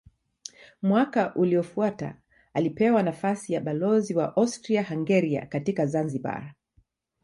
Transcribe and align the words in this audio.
Mwaka 0.81 1.35
uliofuata 1.35 2.15
alipewa 2.53 3.03
nafasi 3.03 3.53
ya 3.53 3.61
balozi 3.61 4.15
wa 4.15 4.35
Austria-Hungaria 4.35 5.45
katika 5.45 5.85
Zanzibar. 5.85 6.53